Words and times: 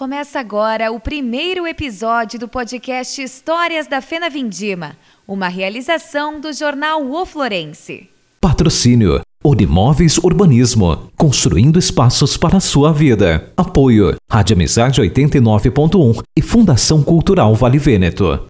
Começa 0.00 0.40
agora 0.40 0.90
o 0.90 0.98
primeiro 0.98 1.66
episódio 1.66 2.40
do 2.40 2.48
podcast 2.48 3.20
Histórias 3.20 3.86
da 3.86 4.00
Fena 4.00 4.30
Vindima, 4.30 4.96
uma 5.28 5.46
realização 5.46 6.40
do 6.40 6.54
jornal 6.54 7.04
O 7.04 7.26
Florense. 7.26 8.08
Patrocínio 8.40 9.20
Unimóveis 9.44 10.16
Urbanismo, 10.16 11.10
construindo 11.18 11.78
espaços 11.78 12.38
para 12.38 12.56
a 12.56 12.60
sua 12.60 12.94
vida. 12.94 13.52
Apoio 13.54 14.16
Rádio 14.30 14.56
Amizade 14.56 15.02
89.1 15.02 16.22
e 16.34 16.40
Fundação 16.40 17.02
Cultural 17.02 17.54
Vale 17.54 17.76
Vêneto. 17.76 18.46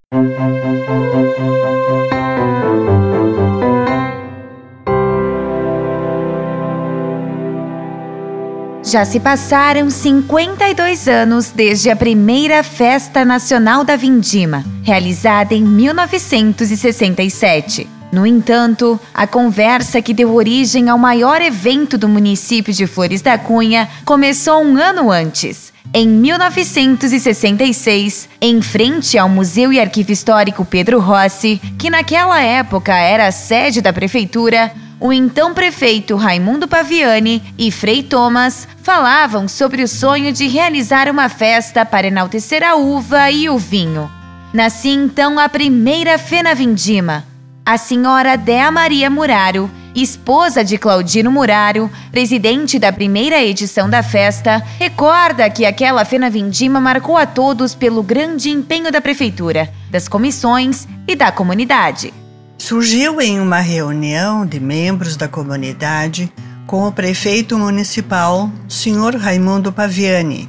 Já 8.90 9.04
se 9.04 9.20
passaram 9.20 9.88
52 9.88 11.06
anos 11.06 11.52
desde 11.54 11.90
a 11.90 11.94
primeira 11.94 12.64
Festa 12.64 13.24
Nacional 13.24 13.84
da 13.84 13.94
Vindima, 13.94 14.64
realizada 14.82 15.54
em 15.54 15.62
1967. 15.62 17.86
No 18.10 18.26
entanto, 18.26 18.98
a 19.14 19.28
conversa 19.28 20.02
que 20.02 20.12
deu 20.12 20.34
origem 20.34 20.88
ao 20.88 20.98
maior 20.98 21.40
evento 21.40 21.96
do 21.96 22.08
município 22.08 22.72
de 22.72 22.88
Flores 22.88 23.22
da 23.22 23.38
Cunha 23.38 23.88
começou 24.04 24.60
um 24.60 24.76
ano 24.76 25.08
antes. 25.08 25.72
Em 25.94 26.08
1966, 26.08 28.28
em 28.40 28.60
frente 28.60 29.16
ao 29.16 29.28
Museu 29.28 29.72
e 29.72 29.78
Arquivo 29.78 30.10
Histórico 30.10 30.64
Pedro 30.64 30.98
Rossi, 30.98 31.62
que 31.78 31.90
naquela 31.90 32.42
época 32.42 32.92
era 32.92 33.28
a 33.28 33.32
sede 33.32 33.80
da 33.80 33.92
prefeitura, 33.92 34.72
o 35.00 35.12
então 35.12 35.54
prefeito 35.54 36.14
Raimundo 36.14 36.68
Paviani 36.68 37.42
e 37.56 37.72
Frei 37.72 38.02
Thomas 38.02 38.68
falavam 38.82 39.48
sobre 39.48 39.82
o 39.82 39.88
sonho 39.88 40.30
de 40.30 40.46
realizar 40.46 41.08
uma 41.08 41.30
festa 41.30 41.86
para 41.86 42.06
enaltecer 42.06 42.62
a 42.62 42.74
uva 42.74 43.30
e 43.30 43.48
o 43.48 43.56
vinho. 43.56 44.10
Nascia 44.52 44.92
então 44.92 45.38
a 45.38 45.48
primeira 45.48 46.18
Fena 46.18 46.54
Vindima. 46.54 47.24
A 47.64 47.78
senhora 47.78 48.36
Dea 48.36 48.70
Maria 48.70 49.08
Muraro, 49.08 49.70
esposa 49.94 50.62
de 50.62 50.76
Claudino 50.76 51.30
Muraro, 51.30 51.90
presidente 52.12 52.78
da 52.78 52.92
primeira 52.92 53.42
edição 53.42 53.88
da 53.88 54.02
festa, 54.02 54.62
recorda 54.78 55.48
que 55.48 55.64
aquela 55.64 56.04
Fena 56.04 56.28
Vindima 56.28 56.80
marcou 56.80 57.16
a 57.16 57.24
todos 57.24 57.74
pelo 57.74 58.02
grande 58.02 58.50
empenho 58.50 58.92
da 58.92 59.00
prefeitura, 59.00 59.72
das 59.90 60.08
comissões 60.08 60.86
e 61.08 61.16
da 61.16 61.32
comunidade 61.32 62.12
surgiu 62.60 63.22
em 63.22 63.40
uma 63.40 63.60
reunião 63.60 64.44
de 64.44 64.60
membros 64.60 65.16
da 65.16 65.26
comunidade 65.26 66.30
com 66.66 66.86
o 66.86 66.92
prefeito 66.92 67.58
municipal, 67.58 68.52
Sr. 68.68 69.16
Raimundo 69.18 69.72
Paviani. 69.72 70.48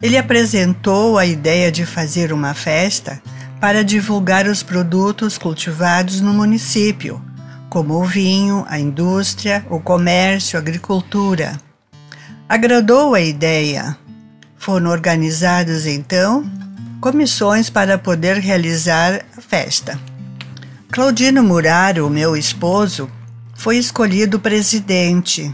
Ele 0.00 0.18
apresentou 0.18 1.16
a 1.16 1.24
ideia 1.24 1.72
de 1.72 1.86
fazer 1.86 2.34
uma 2.34 2.52
festa 2.52 3.20
para 3.58 3.82
divulgar 3.82 4.46
os 4.46 4.62
produtos 4.62 5.38
cultivados 5.38 6.20
no 6.20 6.34
município, 6.34 7.20
como 7.70 7.94
o 7.94 8.04
vinho, 8.04 8.66
a 8.68 8.78
indústria, 8.78 9.64
o 9.70 9.80
comércio, 9.80 10.58
a 10.58 10.60
agricultura. 10.60 11.58
Agradou 12.46 13.14
a 13.14 13.22
ideia. 13.22 13.96
Foram 14.58 14.90
organizadas 14.90 15.86
então 15.86 16.44
comissões 17.00 17.70
para 17.70 17.96
poder 17.96 18.36
realizar 18.36 19.22
a 19.36 19.40
festa. 19.40 19.98
Claudino 20.92 21.42
Muraro, 21.42 22.10
meu 22.10 22.36
esposo, 22.36 23.10
foi 23.54 23.78
escolhido 23.78 24.38
presidente, 24.38 25.50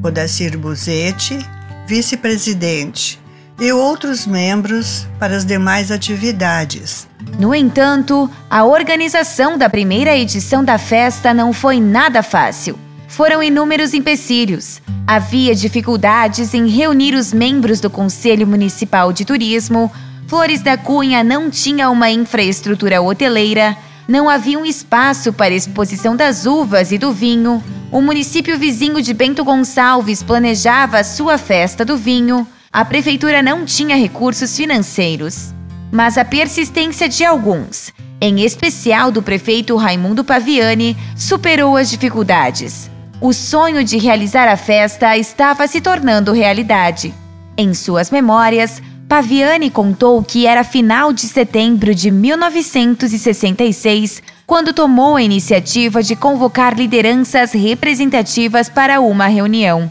Odacir 0.00 0.56
Buzetti, 0.56 1.44
vice-presidente, 1.88 3.20
e 3.58 3.72
outros 3.72 4.28
membros 4.28 5.04
para 5.18 5.36
as 5.36 5.44
demais 5.44 5.90
atividades. 5.90 7.08
No 7.36 7.52
entanto, 7.52 8.30
a 8.48 8.64
organização 8.64 9.58
da 9.58 9.68
primeira 9.68 10.16
edição 10.16 10.64
da 10.64 10.78
festa 10.78 11.34
não 11.34 11.52
foi 11.52 11.80
nada 11.80 12.22
fácil. 12.22 12.78
Foram 13.08 13.42
inúmeros 13.42 13.92
empecilhos. 13.92 14.80
Havia 15.04 15.52
dificuldades 15.52 16.54
em 16.54 16.68
reunir 16.68 17.16
os 17.16 17.32
membros 17.32 17.80
do 17.80 17.90
Conselho 17.90 18.46
Municipal 18.46 19.12
de 19.12 19.24
Turismo. 19.24 19.90
Flores 20.28 20.62
da 20.62 20.76
Cunha 20.76 21.24
não 21.24 21.50
tinha 21.50 21.90
uma 21.90 22.08
infraestrutura 22.08 23.02
hoteleira 23.02 23.76
não 24.08 24.30
havia 24.30 24.58
um 24.58 24.64
espaço 24.64 25.32
para 25.32 25.54
exposição 25.54 26.14
das 26.14 26.46
uvas 26.46 26.92
e 26.92 26.98
do 26.98 27.12
vinho. 27.12 27.62
O 27.90 28.00
município 28.00 28.58
vizinho 28.58 29.02
de 29.02 29.12
Bento 29.12 29.44
Gonçalves 29.44 30.22
planejava 30.22 30.98
a 30.98 31.04
sua 31.04 31.38
festa 31.38 31.84
do 31.84 31.96
vinho. 31.96 32.46
A 32.72 32.84
prefeitura 32.84 33.42
não 33.42 33.64
tinha 33.64 33.96
recursos 33.96 34.56
financeiros. 34.56 35.52
Mas 35.90 36.16
a 36.18 36.24
persistência 36.24 37.08
de 37.08 37.24
alguns, 37.24 37.92
em 38.20 38.44
especial 38.44 39.10
do 39.10 39.22
prefeito 39.22 39.76
Raimundo 39.76 40.22
Paviani, 40.22 40.96
superou 41.16 41.76
as 41.76 41.90
dificuldades. 41.90 42.90
O 43.20 43.32
sonho 43.32 43.82
de 43.82 43.96
realizar 43.98 44.46
a 44.46 44.56
festa 44.56 45.16
estava 45.16 45.66
se 45.66 45.80
tornando 45.80 46.32
realidade. 46.32 47.14
Em 47.56 47.72
suas 47.72 48.10
memórias, 48.10 48.82
Paviani 49.08 49.70
contou 49.70 50.20
que 50.20 50.48
era 50.48 50.64
final 50.64 51.12
de 51.12 51.28
setembro 51.28 51.94
de 51.94 52.10
1966 52.10 54.20
quando 54.44 54.72
tomou 54.72 55.14
a 55.14 55.22
iniciativa 55.22 56.02
de 56.02 56.16
convocar 56.16 56.74
lideranças 56.74 57.52
representativas 57.52 58.68
para 58.68 59.00
uma 59.00 59.28
reunião. 59.28 59.88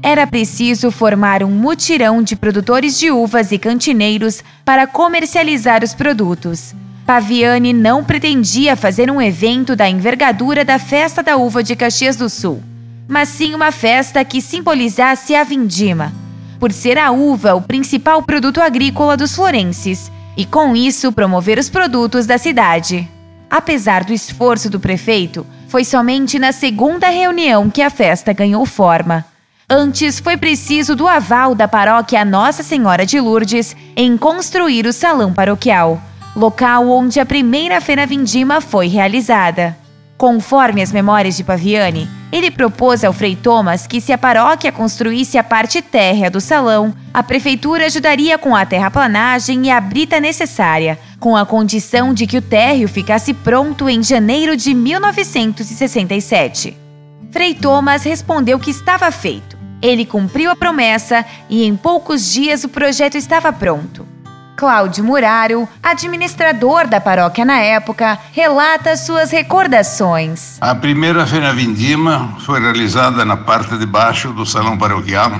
Era 0.00 0.24
preciso 0.28 0.92
formar 0.92 1.42
um 1.42 1.50
mutirão 1.50 2.22
de 2.22 2.36
produtores 2.36 2.96
de 2.96 3.10
uvas 3.10 3.50
e 3.50 3.58
cantineiros 3.58 4.44
para 4.64 4.86
comercializar 4.86 5.82
os 5.82 5.92
produtos. 5.92 6.72
Paviani 7.04 7.72
não 7.72 8.04
pretendia 8.04 8.76
fazer 8.76 9.10
um 9.10 9.20
evento 9.20 9.74
da 9.74 9.88
envergadura 9.88 10.64
da 10.64 10.78
Festa 10.78 11.20
da 11.20 11.36
Uva 11.36 11.64
de 11.64 11.74
Caxias 11.74 12.14
do 12.14 12.30
Sul, 12.30 12.62
mas 13.08 13.28
sim 13.28 13.56
uma 13.56 13.72
festa 13.72 14.24
que 14.24 14.40
simbolizasse 14.40 15.34
a 15.34 15.42
vindima 15.42 16.25
por 16.58 16.72
ser 16.72 16.98
a 16.98 17.10
uva 17.10 17.54
o 17.54 17.62
principal 17.62 18.22
produto 18.22 18.60
agrícola 18.60 19.16
dos 19.16 19.34
florenses 19.34 20.10
e, 20.36 20.44
com 20.44 20.76
isso, 20.76 21.12
promover 21.12 21.58
os 21.58 21.68
produtos 21.68 22.26
da 22.26 22.38
cidade. 22.38 23.08
Apesar 23.50 24.04
do 24.04 24.12
esforço 24.12 24.68
do 24.68 24.80
prefeito, 24.80 25.46
foi 25.68 25.84
somente 25.84 26.38
na 26.38 26.52
segunda 26.52 27.08
reunião 27.08 27.70
que 27.70 27.82
a 27.82 27.90
festa 27.90 28.32
ganhou 28.32 28.64
forma. 28.66 29.24
Antes, 29.68 30.20
foi 30.20 30.36
preciso 30.36 30.94
do 30.94 31.08
aval 31.08 31.54
da 31.54 31.66
paróquia 31.66 32.24
Nossa 32.24 32.62
Senhora 32.62 33.04
de 33.04 33.18
Lourdes 33.18 33.76
em 33.96 34.16
construir 34.16 34.86
o 34.86 34.92
salão 34.92 35.32
paroquial, 35.32 36.00
local 36.36 36.88
onde 36.88 37.18
a 37.18 37.26
primeira 37.26 37.80
Feira 37.80 38.06
Vindima 38.06 38.60
foi 38.60 38.86
realizada. 38.86 39.76
Conforme 40.16 40.80
as 40.80 40.92
memórias 40.92 41.36
de 41.36 41.44
Paviani, 41.44 42.08
ele 42.32 42.50
propôs 42.50 43.04
ao 43.04 43.12
Frei 43.12 43.36
Thomas 43.36 43.86
que, 43.86 44.00
se 44.00 44.14
a 44.14 44.18
paróquia 44.18 44.72
construísse 44.72 45.36
a 45.36 45.44
parte 45.44 45.82
térrea 45.82 46.30
do 46.30 46.40
salão, 46.40 46.94
a 47.12 47.22
prefeitura 47.22 47.84
ajudaria 47.84 48.38
com 48.38 48.56
a 48.56 48.64
terraplanagem 48.64 49.66
e 49.66 49.70
a 49.70 49.78
brita 49.78 50.18
necessária, 50.18 50.98
com 51.20 51.36
a 51.36 51.44
condição 51.44 52.14
de 52.14 52.26
que 52.26 52.38
o 52.38 52.42
térreo 52.42 52.88
ficasse 52.88 53.34
pronto 53.34 53.90
em 53.90 54.02
janeiro 54.02 54.56
de 54.56 54.72
1967. 54.72 56.74
Frei 57.30 57.54
Thomas 57.54 58.02
respondeu 58.02 58.58
que 58.58 58.70
estava 58.70 59.10
feito. 59.10 59.54
Ele 59.82 60.06
cumpriu 60.06 60.50
a 60.50 60.56
promessa 60.56 61.26
e, 61.50 61.64
em 61.64 61.76
poucos 61.76 62.32
dias, 62.32 62.64
o 62.64 62.70
projeto 62.70 63.16
estava 63.16 63.52
pronto. 63.52 64.15
Cláudio 64.56 65.04
Muraro, 65.04 65.68
administrador 65.82 66.86
da 66.86 66.98
paróquia 66.98 67.44
na 67.44 67.58
época, 67.58 68.18
relata 68.32 68.96
suas 68.96 69.30
recordações. 69.30 70.56
A 70.62 70.74
primeira 70.74 71.26
Feira 71.26 71.52
Vindima 71.52 72.34
foi 72.40 72.58
realizada 72.58 73.22
na 73.22 73.36
parte 73.36 73.76
de 73.76 73.84
baixo 73.84 74.32
do 74.32 74.46
salão 74.46 74.78
paroquial, 74.78 75.32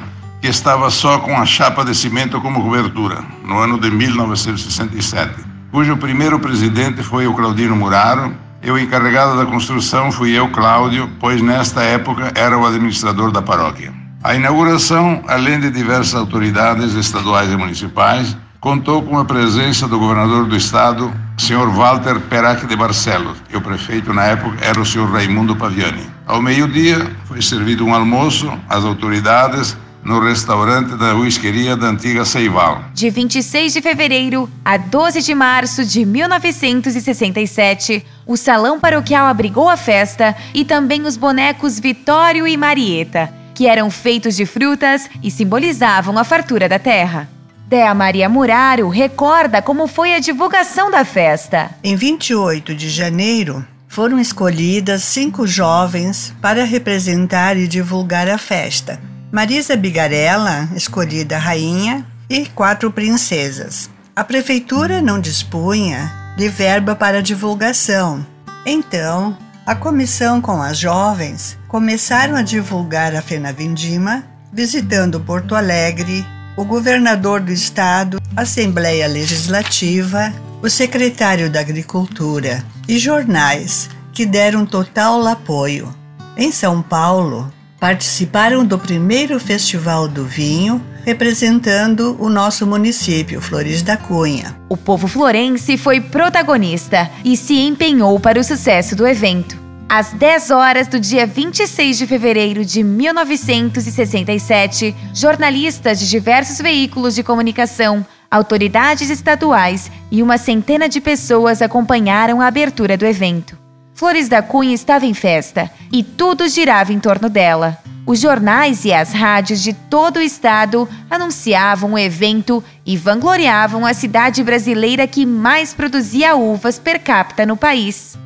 que 0.43 0.49
estava 0.49 0.91
só 0.91 1.19
com 1.19 1.35
a 1.35 1.47
chapa 1.47 1.83
de 1.83 1.95
cimento 1.95 2.43
como 2.43 2.63
cobertura, 2.63 3.25
no 3.43 3.59
ano 3.59 3.81
de 3.81 3.91
1967, 3.91 5.33
cujo 5.73 5.97
primeiro 5.97 6.39
presidente 6.39 7.03
foi 7.03 7.27
o 7.27 7.33
Claudino 7.33 7.75
Muraro, 7.75 8.37
e 8.63 8.71
o 8.71 8.79
encarregado 8.79 9.39
da 9.39 9.47
construção 9.47 10.13
fui 10.13 10.33
eu, 10.33 10.51
Cláudio, 10.51 11.11
pois 11.19 11.41
nesta 11.41 11.83
época 11.83 12.33
era 12.35 12.59
o 12.59 12.67
administrador 12.67 13.31
da 13.31 13.41
paróquia. 13.41 13.95
A 14.23 14.35
inauguração, 14.35 15.23
além 15.29 15.61
de 15.61 15.71
diversas 15.71 16.15
autoridades 16.15 16.95
estaduais 16.95 17.51
e 17.51 17.57
municipais, 17.57 18.37
contou 18.67 19.01
com 19.01 19.17
a 19.17 19.25
presença 19.25 19.87
do 19.87 19.97
governador 19.97 20.47
do 20.47 20.57
estado, 20.57 21.15
senhor 21.39 21.71
Walter 21.71 22.19
Perac 22.19 22.67
de 22.67 22.75
Barcelos, 22.75 23.39
e 23.49 23.57
o 23.57 23.61
prefeito 23.61 24.13
na 24.13 24.25
época 24.25 24.57
era 24.61 24.81
o 24.81 24.85
senhor 24.85 25.09
Raimundo 25.09 25.55
Paviani. 25.55 26.05
Ao 26.27 26.43
meio-dia 26.43 27.09
foi 27.27 27.41
servido 27.41 27.87
um 27.87 27.95
almoço 27.95 28.53
às 28.69 28.83
autoridades 28.83 29.77
no 30.03 30.19
restaurante 30.19 30.97
da 30.97 31.15
whiskeria 31.15 31.77
da 31.77 31.87
antiga 31.87 32.25
Seival. 32.25 32.83
De 32.93 33.09
26 33.09 33.73
de 33.73 33.81
fevereiro 33.81 34.51
a 34.65 34.77
12 34.77 35.23
de 35.23 35.33
março 35.33 35.85
de 35.85 36.05
1967, 36.05 38.05
o 38.27 38.37
salão 38.37 38.81
paroquial 38.81 39.29
abrigou 39.29 39.69
a 39.69 39.77
festa 39.77 40.35
e 40.53 40.65
também 40.65 41.03
os 41.03 41.17
bonecos 41.17 41.79
Vitório 41.79 42.49
e 42.49 42.57
Marieta, 42.57 43.33
que 43.55 43.69
eram 43.69 43.93
feitos 43.93 44.35
de 44.35 44.45
frutas 44.45 45.09
e 45.23 45.31
simbolizavam 45.31 46.19
a 46.19 46.25
fartura 46.25 46.69
da 46.69 46.81
terra. 46.81 47.36
Dea 47.67 47.93
Maria 47.93 48.29
Muraro 48.29 48.89
recorda 48.89 49.61
como 49.61 49.89
foi 49.89 50.15
a 50.15 50.21
divulgação 50.21 50.89
da 50.89 51.05
festa. 51.05 51.71
Em 51.83 51.97
28 51.97 52.77
de 52.77 52.89
janeiro, 52.89 53.67
foram 53.89 54.21
escolhidas 54.21 55.03
cinco 55.03 55.49
jovens 55.49 56.33
para 56.41 56.65
representar 56.65 57.57
e 57.57 57.67
divulgar 57.67 58.29
a 58.29 58.39
festa. 58.39 59.01
Marisa 59.33 59.77
Bigarella, 59.77 60.69
escolhida 60.77 61.39
rainha, 61.39 62.07
e 62.31 62.47
quatro 62.47 62.91
princesas. 62.91 63.91
A 64.15 64.23
prefeitura 64.23 65.03
não 65.03 65.21
dispunha 65.21 66.13
de 66.37 66.49
verba 66.49 66.95
para 66.95 67.23
divulgação. 67.23 68.25
Então, 68.65 69.37
a 69.65 69.75
comissão 69.75 70.41
com 70.41 70.63
as 70.63 70.79
jovens 70.79 71.59
começaram 71.67 72.37
a 72.37 72.43
divulgar 72.43 73.15
a 73.17 73.23
Fena 73.23 73.53
Vindima, 73.53 74.25
visitando 74.53 75.21
Porto 75.21 75.55
Alegre, 75.55 76.25
o 76.57 76.65
governador 76.65 77.41
do 77.41 77.53
estado, 77.53 78.19
a 78.35 78.43
Assembleia 78.43 79.07
Legislativa, 79.07 80.33
o 80.63 80.71
secretário 80.71 81.51
da 81.51 81.61
Agricultura 81.61 82.65
e 82.89 82.99
jornais 82.99 83.91
que 84.13 84.25
deram 84.25 84.65
total 84.65 85.27
apoio. 85.27 85.95
Em 86.37 86.51
São 86.51 86.81
Paulo, 86.81 87.53
participaram 87.79 88.65
do 88.65 88.79
primeiro 88.79 89.39
Festival 89.39 90.09
do 90.09 90.25
Vinho, 90.25 90.83
representando 91.05 92.17
o 92.19 92.31
nosso 92.31 92.67
município, 92.67 93.41
Flores 93.41 93.83
da 93.83 93.97
Cunha. 93.97 94.57
O 94.69 94.77
povo 94.77 95.07
florense 95.07 95.77
foi 95.77 96.01
protagonista 96.01 97.11
e 97.25 97.37
se 97.37 97.61
empenhou 97.61 98.19
para 98.19 98.41
o 98.41 98.45
sucesso 98.45 98.97
do 98.97 99.07
evento. 99.07 99.66
Às 99.89 100.13
10 100.13 100.51
horas 100.51 100.89
do 100.89 100.99
dia 100.99 101.25
26 101.25 101.97
de 101.97 102.09
fevereiro 102.09 102.65
de 102.65 102.83
1967, 102.83 104.93
jornalistas 105.15 106.01
de 106.01 106.11
diversos 106.11 106.59
veículos 106.59 107.15
de 107.15 107.23
comunicação, 107.23 108.05
autoridades 108.29 109.11
estaduais 109.11 109.89
e 110.11 110.25
uma 110.25 110.39
centena 110.39 110.89
de 110.89 111.01
pessoas 111.01 111.63
acompanharam 111.63 112.41
a 112.41 112.49
abertura 112.49 112.97
do 112.97 113.07
evento. 113.07 113.57
Flores 113.95 114.29
da 114.29 114.43
Cunha 114.43 114.75
estava 114.75 115.07
em 115.07 115.15
festa 115.15 115.71
e 115.93 116.03
tudo 116.03 116.49
girava 116.49 116.93
em 116.93 116.99
torno 116.99 117.31
dela. 117.31 117.79
Os 118.05 118.19
jornais 118.19 118.85
e 118.85 118.93
as 118.93 119.13
rádios 119.13 119.63
de 119.63 119.73
todo 119.73 120.17
o 120.17 120.23
estado 120.23 120.89
anunciavam 121.09 121.93
o 121.93 121.99
evento 121.99 122.61
e 122.85 122.97
vangloriavam 122.97 123.87
a 123.87 123.95
cidade 123.95 124.43
brasileira 124.43 125.07
que 125.07 125.25
mais 125.25 125.73
produzia 125.73 126.35
uvas 126.35 126.77
per 126.77 127.01
capita 127.01 127.47
no 127.47 127.57
país 127.57 128.19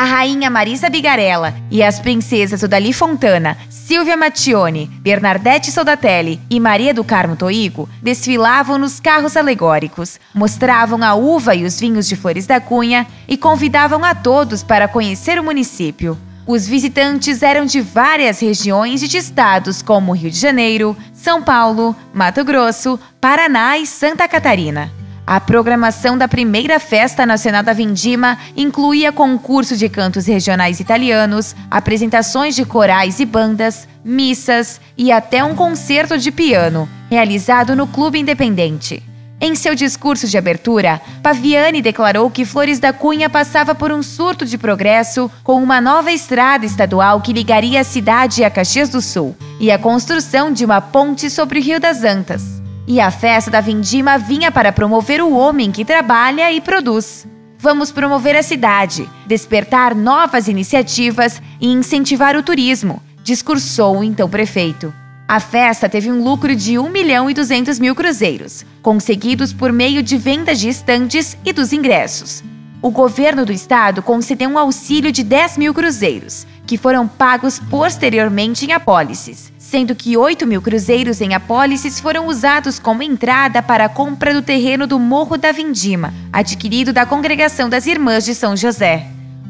a 0.00 0.04
rainha 0.04 0.48
Marisa 0.48 0.88
Bigarella 0.88 1.54
e 1.70 1.82
as 1.82 2.00
princesas 2.00 2.62
Odali 2.62 2.90
Fontana, 2.90 3.58
Silvia 3.68 4.16
Mattione, 4.16 4.86
Bernadette 5.02 5.70
Soldatelli 5.70 6.40
e 6.48 6.58
Maria 6.58 6.94
do 6.94 7.04
Carmo 7.04 7.36
Toigo 7.36 7.86
desfilavam 8.02 8.78
nos 8.78 8.98
carros 8.98 9.36
alegóricos, 9.36 10.18
mostravam 10.32 11.04
a 11.04 11.12
uva 11.12 11.54
e 11.54 11.66
os 11.66 11.78
vinhos 11.78 12.08
de 12.08 12.16
Flores 12.16 12.46
da 12.46 12.58
Cunha 12.58 13.06
e 13.28 13.36
convidavam 13.36 14.02
a 14.02 14.14
todos 14.14 14.62
para 14.62 14.88
conhecer 14.88 15.38
o 15.38 15.44
município. 15.44 16.16
Os 16.46 16.66
visitantes 16.66 17.42
eram 17.42 17.66
de 17.66 17.82
várias 17.82 18.40
regiões 18.40 19.02
e 19.02 19.08
de 19.08 19.18
estados 19.18 19.82
como 19.82 20.14
Rio 20.14 20.30
de 20.30 20.38
Janeiro, 20.38 20.96
São 21.12 21.42
Paulo, 21.42 21.94
Mato 22.14 22.42
Grosso, 22.42 22.98
Paraná 23.20 23.76
e 23.76 23.86
Santa 23.86 24.26
Catarina. 24.26 24.99
A 25.30 25.38
programação 25.38 26.18
da 26.18 26.26
primeira 26.26 26.80
Festa 26.80 27.24
Nacional 27.24 27.62
da 27.62 27.72
Vindima 27.72 28.36
incluía 28.56 29.12
concurso 29.12 29.76
de 29.76 29.88
cantos 29.88 30.26
regionais 30.26 30.80
italianos, 30.80 31.54
apresentações 31.70 32.56
de 32.56 32.64
corais 32.64 33.20
e 33.20 33.24
bandas, 33.24 33.86
missas 34.04 34.80
e 34.98 35.12
até 35.12 35.44
um 35.44 35.54
concerto 35.54 36.18
de 36.18 36.32
piano, 36.32 36.88
realizado 37.08 37.76
no 37.76 37.86
Clube 37.86 38.18
Independente. 38.18 39.04
Em 39.40 39.54
seu 39.54 39.76
discurso 39.76 40.26
de 40.26 40.36
abertura, 40.36 41.00
Paviani 41.22 41.80
declarou 41.80 42.28
que 42.28 42.44
Flores 42.44 42.80
da 42.80 42.92
Cunha 42.92 43.30
passava 43.30 43.72
por 43.72 43.92
um 43.92 44.02
surto 44.02 44.44
de 44.44 44.58
progresso 44.58 45.30
com 45.44 45.62
uma 45.62 45.80
nova 45.80 46.10
estrada 46.10 46.66
estadual 46.66 47.20
que 47.20 47.32
ligaria 47.32 47.82
a 47.82 47.84
cidade 47.84 48.42
a 48.42 48.50
Caxias 48.50 48.88
do 48.88 49.00
Sul 49.00 49.36
e 49.60 49.70
a 49.70 49.78
construção 49.78 50.52
de 50.52 50.64
uma 50.64 50.80
ponte 50.80 51.30
sobre 51.30 51.60
o 51.60 51.62
Rio 51.62 51.78
das 51.78 52.02
Antas. 52.02 52.59
E 52.90 53.00
a 53.00 53.08
festa 53.08 53.52
da 53.52 53.60
Vindima 53.60 54.18
vinha 54.18 54.50
para 54.50 54.72
promover 54.72 55.22
o 55.22 55.32
homem 55.32 55.70
que 55.70 55.84
trabalha 55.84 56.50
e 56.50 56.60
produz. 56.60 57.24
Vamos 57.56 57.92
promover 57.92 58.34
a 58.34 58.42
cidade, 58.42 59.08
despertar 59.28 59.94
novas 59.94 60.48
iniciativas 60.48 61.40
e 61.60 61.68
incentivar 61.68 62.34
o 62.34 62.42
turismo, 62.42 63.00
discursou 63.22 63.98
o 63.98 64.02
então 64.02 64.28
prefeito. 64.28 64.92
A 65.28 65.38
festa 65.38 65.88
teve 65.88 66.10
um 66.10 66.24
lucro 66.24 66.56
de 66.56 66.80
1 66.80 66.90
milhão 66.90 67.30
e 67.30 67.34
200 67.34 67.78
mil 67.78 67.94
cruzeiros, 67.94 68.66
conseguidos 68.82 69.52
por 69.52 69.72
meio 69.72 70.02
de 70.02 70.18
vendas 70.18 70.58
de 70.58 70.68
estandes 70.68 71.38
e 71.44 71.52
dos 71.52 71.72
ingressos. 71.72 72.42
O 72.82 72.90
governo 72.90 73.44
do 73.44 73.52
estado 73.52 74.02
concedeu 74.02 74.48
um 74.48 74.58
auxílio 74.58 75.12
de 75.12 75.22
10 75.22 75.58
mil 75.58 75.74
cruzeiros, 75.74 76.46
que 76.66 76.78
foram 76.78 77.06
pagos 77.06 77.58
posteriormente 77.58 78.64
em 78.64 78.72
apólices, 78.72 79.52
sendo 79.58 79.94
que 79.94 80.16
8 80.16 80.46
mil 80.46 80.62
cruzeiros 80.62 81.20
em 81.20 81.34
apólices 81.34 82.00
foram 82.00 82.26
usados 82.26 82.78
como 82.78 83.02
entrada 83.02 83.62
para 83.62 83.84
a 83.84 83.88
compra 83.88 84.32
do 84.32 84.40
terreno 84.40 84.86
do 84.86 84.98
Morro 84.98 85.36
da 85.36 85.52
Vindima, 85.52 86.14
adquirido 86.32 86.90
da 86.90 87.04
Congregação 87.04 87.68
das 87.68 87.86
Irmãs 87.86 88.24
de 88.24 88.34
São 88.34 88.56
José. 88.56 89.06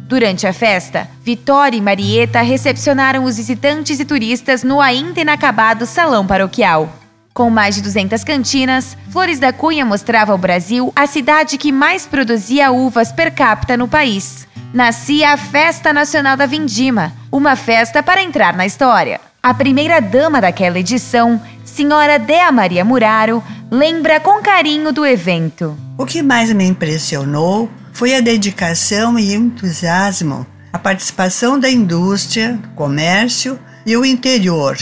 Durante 0.08 0.44
a 0.44 0.52
festa, 0.52 1.08
Vitória 1.22 1.76
e 1.76 1.80
Marieta 1.80 2.40
recepcionaram 2.40 3.22
os 3.22 3.36
visitantes 3.36 4.00
e 4.00 4.04
turistas 4.04 4.64
no 4.64 4.80
ainda 4.80 5.20
inacabado 5.20 5.86
Salão 5.86 6.26
Paroquial. 6.26 6.99
Com 7.32 7.50
mais 7.50 7.74
de 7.74 7.82
200 7.82 8.22
cantinas, 8.24 8.96
Flores 9.10 9.38
da 9.38 9.52
Cunha 9.52 9.84
mostrava 9.84 10.32
ao 10.32 10.38
Brasil 10.38 10.92
a 10.94 11.06
cidade 11.06 11.58
que 11.58 11.72
mais 11.72 12.06
produzia 12.06 12.70
uvas 12.70 13.12
per 13.12 13.34
capita 13.34 13.76
no 13.76 13.88
país 13.88 14.48
nascia 14.72 15.32
a 15.32 15.36
Festa 15.36 15.92
Nacional 15.92 16.36
da 16.36 16.46
Vindima, 16.46 17.12
uma 17.30 17.56
festa 17.56 18.02
para 18.02 18.22
entrar 18.22 18.56
na 18.56 18.66
história. 18.66 19.20
A 19.42 19.52
primeira 19.52 20.00
dama 20.00 20.40
daquela 20.40 20.78
edição, 20.78 21.40
senhora 21.64 22.18
Dea 22.18 22.52
Maria 22.52 22.84
Muraro, 22.84 23.42
lembra 23.70 24.20
com 24.20 24.42
carinho 24.42 24.92
do 24.92 25.04
evento. 25.04 25.76
O 25.98 26.06
que 26.06 26.22
mais 26.22 26.52
me 26.52 26.64
impressionou 26.64 27.70
foi 27.92 28.14
a 28.14 28.20
dedicação 28.20 29.18
e 29.18 29.34
entusiasmo, 29.34 30.46
a 30.72 30.78
participação 30.78 31.58
da 31.58 31.70
indústria, 31.70 32.58
comércio 32.76 33.58
e 33.84 33.96
o 33.96 34.04
interior. 34.04 34.76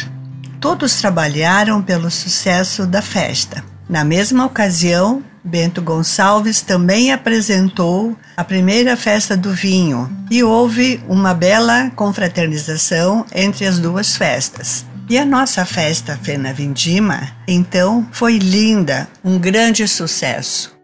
Todos 0.60 1.00
trabalharam 1.00 1.80
pelo 1.80 2.10
sucesso 2.10 2.86
da 2.86 3.00
festa. 3.00 3.64
Na 3.88 4.04
mesma 4.04 4.44
ocasião, 4.44 5.22
Bento 5.42 5.80
Gonçalves 5.80 6.60
também 6.60 7.12
apresentou 7.12 8.16
a 8.36 8.44
primeira 8.44 8.96
festa 8.96 9.36
do 9.36 9.52
vinho 9.52 10.10
e 10.30 10.42
houve 10.42 11.00
uma 11.08 11.32
bela 11.32 11.90
confraternização 11.96 13.24
entre 13.34 13.66
as 13.66 13.78
duas 13.78 14.16
festas. 14.16 14.84
E 15.08 15.16
a 15.16 15.24
nossa 15.24 15.64
festa 15.64 16.18
Fena 16.22 16.52
Vindima, 16.52 17.28
então, 17.46 18.06
foi 18.12 18.36
linda, 18.36 19.08
um 19.24 19.38
grande 19.38 19.88
sucesso. 19.88 20.76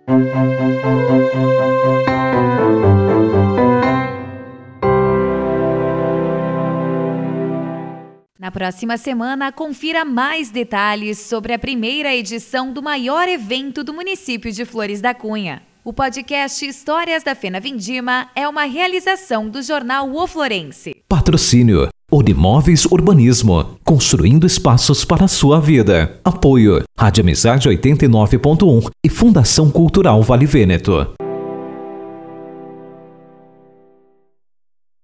Na 8.45 8.51
próxima 8.51 8.99
semana, 8.99 9.51
confira 9.51 10.05
mais 10.05 10.51
detalhes 10.51 11.19
sobre 11.19 11.55
a 11.55 11.59
primeira 11.59 12.15
edição 12.15 12.75
do 12.75 12.83
maior 12.83 13.27
evento 13.27 13.83
do 13.83 13.95
município 13.95 14.53
de 14.53 14.67
Flores 14.67 15.01
da 15.01 15.15
Cunha. 15.15 15.63
O 15.83 15.95
podcast 15.95 16.63
Histórias 16.63 17.23
da 17.23 17.35
Fena 17.35 17.59
Vindima 17.59 18.29
é 18.37 18.47
uma 18.47 18.65
realização 18.65 19.49
do 19.49 19.63
jornal 19.63 20.15
O 20.15 20.27
Florense. 20.27 20.95
Patrocínio 21.09 21.89
Unimóveis 22.13 22.85
Urbanismo, 22.85 23.79
construindo 23.83 24.47
espaços 24.47 25.07
para 25.07 25.25
a 25.25 25.29
sua 25.29 25.59
vida. 25.59 26.21
Apoio 26.23 26.83
Rádio 26.99 27.23
Amizade 27.23 27.67
89.1 27.71 28.91
e 29.03 29.09
Fundação 29.09 29.71
Cultural 29.71 30.23
Vale 30.23 30.45
Vêneto. 30.45 31.15